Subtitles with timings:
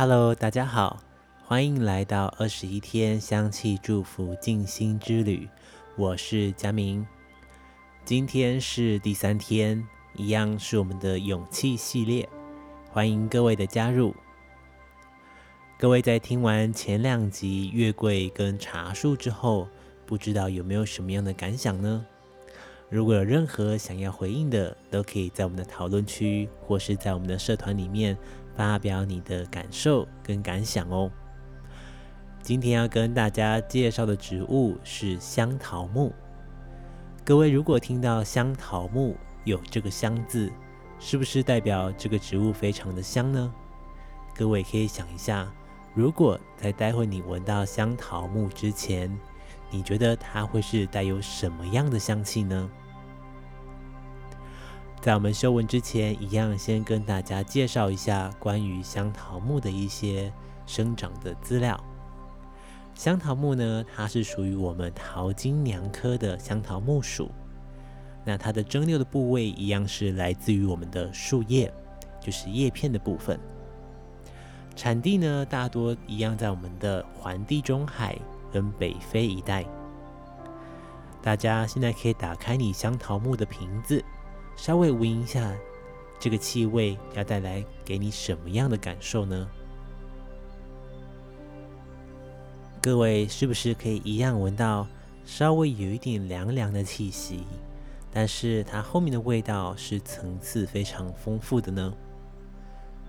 [0.00, 1.02] Hello，大家好，
[1.44, 5.48] 欢迎来到二十一天香气祝福静心之旅。
[5.96, 7.04] 我是佳明，
[8.04, 12.28] 今天是第三天，一样是我们的勇气系列，
[12.92, 14.14] 欢迎各位的加入。
[15.76, 19.66] 各位在听完前两集月桂跟茶树之后，
[20.06, 22.06] 不知道有没有什么样的感想呢？
[22.88, 28.16] 如果有任何想要回应的，都可以在我们的讨论区或是在我们的社团里面
[28.58, 31.08] 发表你的感受跟感想哦。
[32.42, 36.12] 今天要跟大家介绍的植物是香桃木。
[37.24, 40.50] 各位如果听到香桃木有这个“香”字，
[40.98, 43.54] 是不是代表这个植物非常的香呢？
[44.34, 45.48] 各位可以想一下，
[45.94, 49.16] 如果在待会你闻到香桃木之前，
[49.70, 52.68] 你觉得它会是带有什么样的香气呢？
[55.08, 60.30] 在我们修文之前，一样先跟大家介绍一下关于香桃木的一些
[60.66, 61.82] 生长的资料。
[62.94, 67.30] 香桃木呢，它是属于我们桃金娘科的香桃木属。
[68.22, 71.72] 那它的蒸馏的部位一样是来自于我们的树叶，
[72.20, 73.40] 就是叶片的部分。
[74.76, 78.14] 产地呢，大多一样在我们的环地中海。
[78.52, 79.64] 跟北非一带，
[81.22, 84.04] 大家现在可以打开你香桃木的瓶子，
[84.58, 85.56] 稍微闻一下
[86.18, 89.48] 这个气味，要带来给你什么样的感受呢？
[92.82, 94.84] 各位是不是可以一样闻到
[95.24, 97.44] 稍微有一点凉凉的气息？
[98.12, 101.94] 但是它后面的味道是层次非常丰富的呢？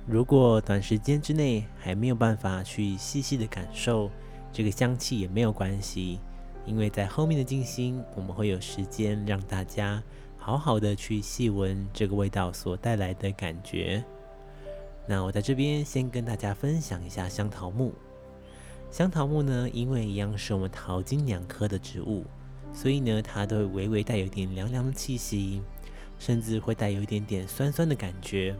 [0.06, 4.11] 如果短时间之内还没有办法去细细的感受。
[4.52, 6.19] 这个香气也没有关系，
[6.66, 10.02] 因为在后面的静心，我们会有时间让大家
[10.50, 14.03] 好好的去细闻这个味道所带来的感觉。
[15.06, 17.94] 那我在这边先跟大家分享一下香桃木。
[18.90, 22.25] 香桃木呢，因为一样是我们桃金娘科的植物，
[22.74, 25.62] 所以呢，它都会微微带有一点凉凉的气息，
[26.18, 28.56] 甚至会带有一点点酸酸的感觉。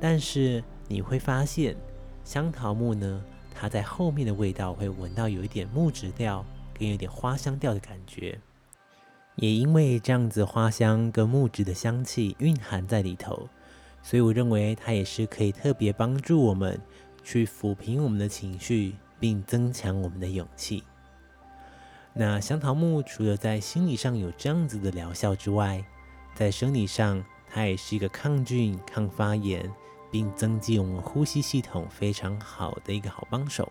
[0.00, 1.76] 但是你会发现，
[2.24, 3.22] 香桃木呢。
[3.54, 6.44] 它在后面的味道会闻到有一点木质调，
[6.76, 8.36] 跟有点花香调的感觉。
[9.36, 13.48] 也因为这样子花香跟木质的香气蕴含在里头，
[14.02, 16.78] 所以我认为它也是可以特别帮助我们
[17.22, 20.82] 去抚平我们的情绪，并增强我们的勇气。
[22.12, 25.84] 那香桃木除了在心理上有这样子的疗效之外，
[26.34, 29.72] 在生理上它也是一个抗菌、抗发炎。
[30.08, 33.70] 并增进我们呼吸系统非常好的一个好帮手。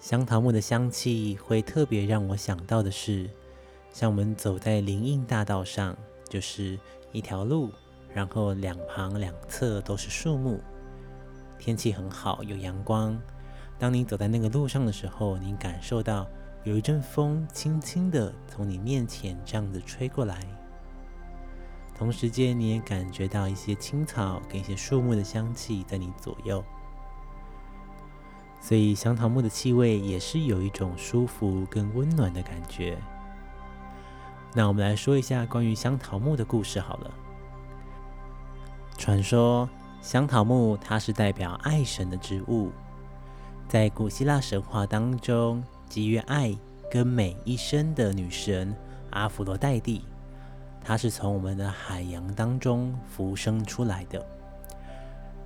[0.00, 3.28] 香桃木的香气会特别让我想到的是，
[3.92, 5.94] 像我们走在林荫大道上，
[6.28, 6.78] 就是
[7.12, 7.70] 一条路，
[8.12, 10.60] 然后两旁两侧都是树木，
[11.58, 13.20] 天气很好，有阳光。
[13.78, 16.26] 当你走在那个路上的时候，你感受到
[16.64, 20.40] 有一阵风轻轻的从你面前这样子吹过来。
[21.94, 26.64] 同时间，你也感觉到一些青草跟一些树木的香气在你左右，
[28.58, 32.96] 所以香桃木的气味也是有一种舒服跟温暖的感觉。
[34.54, 37.10] 那我们来说一下关于香桃木的故事好了。
[38.98, 39.68] 传说
[40.00, 42.70] 香桃木它是代表爱神的植物，
[43.66, 46.54] 在古希腊神话当中，集约爱
[46.90, 48.76] 跟美一生的女神
[49.10, 50.04] 阿芙罗黛蒂。
[50.84, 54.26] 它是从我们的海洋当中浮生出来的，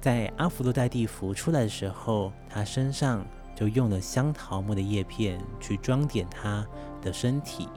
[0.01, 3.25] 在阿芙洛黛蒂浮出来的时候，她身上
[3.55, 6.67] 就用了香桃木的叶片去装点她
[7.03, 7.69] 的身体，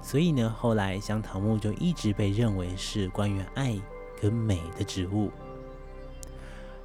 [0.00, 3.76] 所以呢，后来香桃木就一直被认为是关于爱
[4.20, 5.30] 跟美的植物。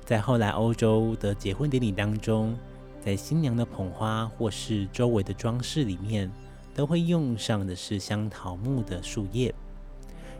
[0.03, 2.57] 在后来欧洲的结婚典礼当中，
[2.99, 6.29] 在新娘的捧花或是周围的装饰里面，
[6.75, 9.53] 都会用上的是香桃木的树叶。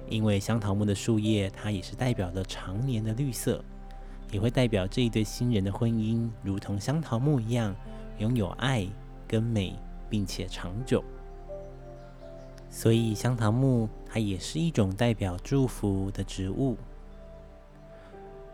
[0.09, 3.63] 因为香桃木的树叶，它也是代表了常年的绿色，
[4.31, 7.73] 也会代表这一对新人的婚姻，如同香桃木一样，
[8.19, 8.85] 拥有爱
[9.25, 9.73] 跟美，
[10.09, 11.01] 并且长久。
[12.75, 16.75] 所以香桃木它也是一种代表祝福的植物。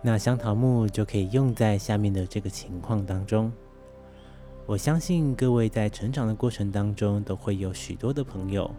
[0.02, 3.50] 那香桃木就可以用在下面的这个情况当中。
[4.66, 8.70] 我相信各位在成长的过程当中，都会有许多的朋友。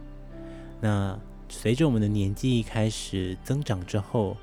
[0.78, 4.36] 那随着我们的年纪开始增长之后，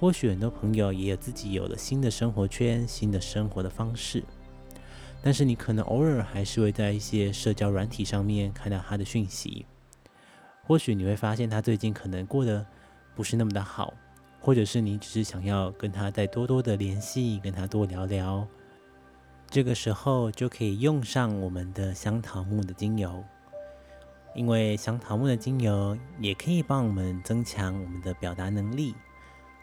[0.00, 4.24] 或许很多朋友也有自己有了新的生活圈、新的生活的方式。
[5.22, 9.64] 但是你可能偶尔还是会在一些社交软体上面看到他的讯息。
[10.66, 12.64] 或许你会发现他最近可能过得
[13.14, 13.92] 不是那么的好，
[14.40, 18.46] 或者是你只是想要跟他再多多的联系，跟他多聊聊，
[19.48, 23.24] 这个时候就可以用上我们的香桃木的精油，
[24.34, 28.94] 因为香桃木的精油也可以帮我们增强我们的表达能力，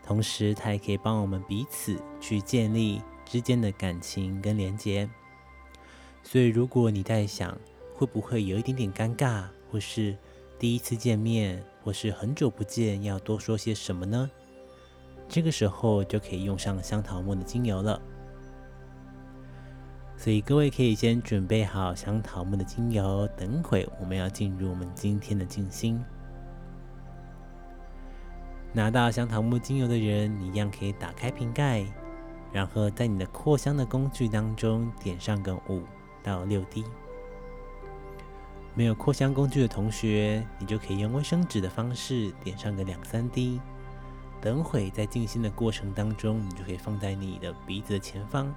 [0.04, 5.10] 同时它也可以帮我们彼此去建立之间的感情跟连接。
[6.22, 7.58] 所以，如果你在想
[7.96, 10.16] 会不会有一点点尴尬，或是
[10.60, 14.30] 第一次见面，或是很久不见，要多说些什么呢？
[15.28, 18.02] 这个时候就可以用上香桃木的精油了。
[20.16, 26.04] 所以各位可以先准备好香桃木的精油，等会我们要进入我们今天的静心。
[28.74, 31.86] 拿到香桃木精油的人，你一样可以打开瓶盖，
[32.52, 35.84] 然后在你的扩香的工具当中点上个五。
[36.24, 36.84] 到六滴，
[38.78, 43.60] 没有扩香工具的同学，你就可以用卫生纸的方式点上个两三滴。
[44.40, 48.54] 等会在静心的过程当中，你就可以放在你的鼻子的前方，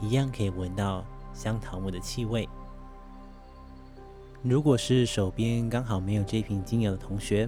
[0.00, 1.04] 一样可以闻到
[1.34, 2.48] 香桃木的气味。
[4.40, 7.46] 如果是手边刚好没有这瓶精油的同学，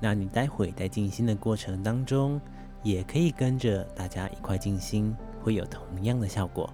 [0.00, 2.40] 那你待会在静心的过程当中，
[2.82, 6.72] 也可以跟着大家一块静心，会有同样的效果。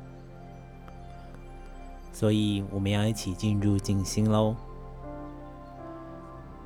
[2.14, 4.54] 所以我们要一起进入静心喽。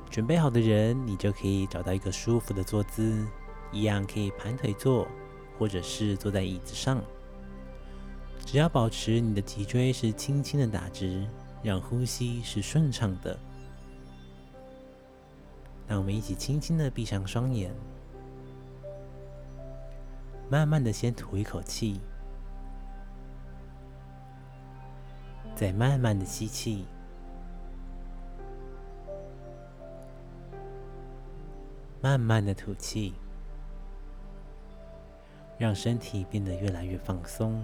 [0.07, 3.25] 准备好的人，你就可以找到一个舒服的坐姿，
[3.71, 5.07] 一样可以盘腿坐，
[5.57, 7.01] 或者是坐在椅子上。
[8.45, 11.27] 只要保持你的脊椎是轻轻的打直，
[11.63, 13.37] 让呼吸是顺畅的。
[15.87, 17.73] 那我们一起轻轻的闭上双眼，
[20.47, 21.99] 慢慢的先吐一口气。
[25.59, 26.85] 再慢慢的吸气，
[32.01, 33.13] 慢慢的吐气，
[35.57, 37.61] 让身体变得越来越放松。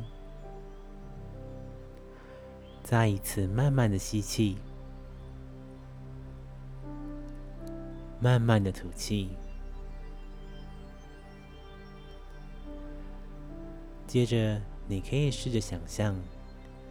[2.83, 4.57] 再一次慢慢的吸气，
[8.19, 9.29] 慢慢的吐气。
[14.05, 16.13] 接着，你可以试着想象。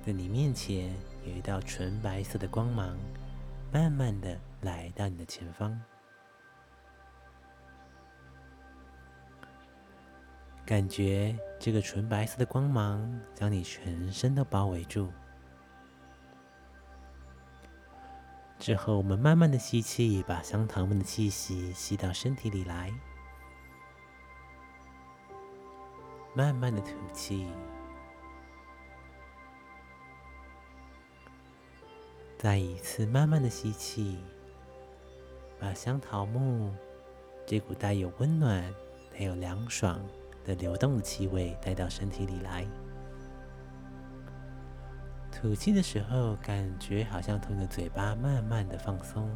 [0.05, 2.95] 在你面前有一道纯白色的光芒，
[3.73, 5.81] 慢慢的来到你的前方，
[10.67, 15.11] 感觉这个纯白色的光芒将你全身都包围住。
[18.59, 22.93] 之后，我们慢慢的吸气，把香糖们的气息吸到身体里来，
[26.35, 27.49] 慢慢的吐气。
[32.44, 34.19] 再一次慢慢的吸气，
[35.58, 36.70] 把香桃木
[37.46, 38.62] 这股带有温暖、
[39.11, 39.99] 带有凉爽
[40.44, 42.67] 的流动的气味带到身体里来。
[45.32, 49.35] 吐气的时候，感觉好像从你的嘴巴慢慢的放松。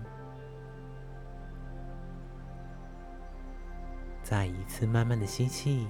[4.22, 5.88] 再一次慢慢的吸气。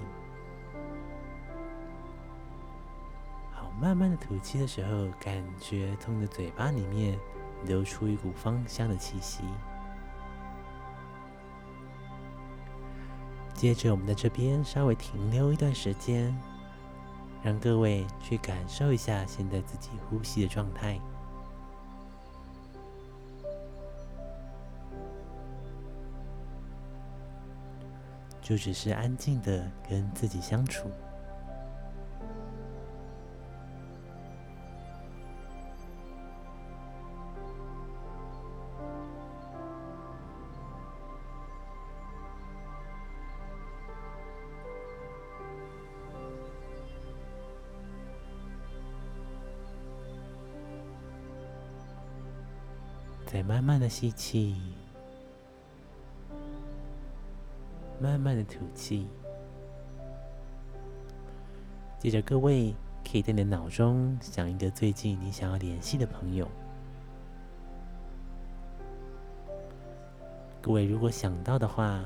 [3.79, 7.17] 慢慢的吐气的时候，感觉从你的嘴巴里面
[7.63, 9.43] 流出一股芳香的气息。
[13.53, 16.37] 接着，我们在这边稍微停留一段时间，
[17.41, 20.99] 让各位去感受一下现在自己呼吸的状态，
[28.41, 30.89] 就只是安静的跟自己相处。
[53.31, 54.55] 再慢慢的吸气，
[58.01, 59.05] 慢慢的吐气。
[61.99, 62.73] 接着，各位
[63.05, 66.49] 可以在你的脑中想一个最近你想要联系的朋友。
[70.59, 72.03] 各位如果想到的话，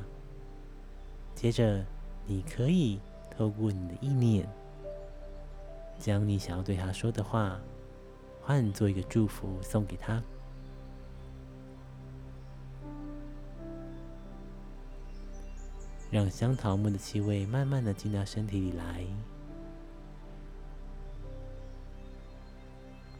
[1.35, 1.85] 接着
[2.25, 2.99] 你可以
[3.31, 4.45] 透过你的意念，
[5.97, 7.57] 将你想要对他说的话
[8.41, 10.21] 换做一个祝福送给他。
[16.13, 19.03] 让香桃木的气味慢慢的进到身体里来，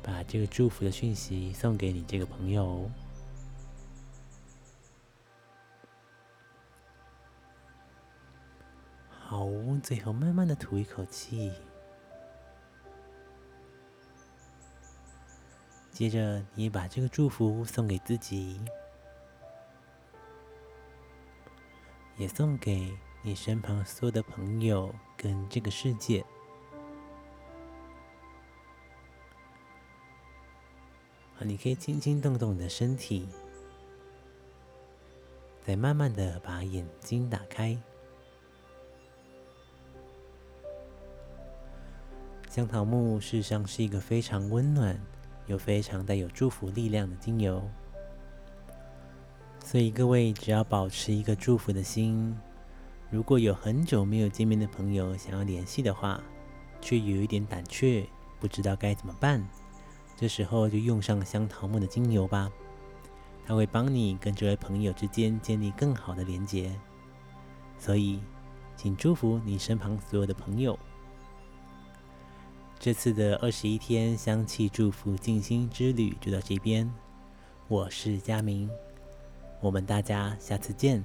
[0.03, 2.87] 把这个祝福的讯息送给你这个朋友。
[9.09, 9.49] 好
[9.81, 11.51] 最后慢慢的吐一口气。
[15.91, 18.61] 接着，你把这个祝福送给自己，
[22.17, 26.23] 也送给你身旁所有的朋友跟这个世界。
[31.39, 33.27] 你可以轻轻动动你的身体，
[35.61, 37.77] 再慢慢的把眼睛打开。
[42.49, 44.99] 香桃木事实上是一个非常温暖。
[45.47, 47.69] 又非常带有祝福力量的精油，
[49.63, 52.37] 所以各位只要保持一个祝福的心。
[53.09, 56.21] 如果有很久没有见面的朋友想要联系的话，
[56.81, 58.05] 却有一点胆怯，
[58.39, 59.43] 不知道该怎么办，
[60.17, 62.51] 这时候就用上香桃木的精油吧，
[63.45, 66.71] 它会帮你跟这位朋友之间建立更好的连结。
[67.79, 68.19] 所以，
[68.75, 70.77] 请祝福你身旁所有的朋友。
[72.79, 76.91] 这次的二十一天香气祝福静心之旅就到这边，
[77.69, 78.69] 我是佳明，
[79.63, 81.01] 我们大家下次见。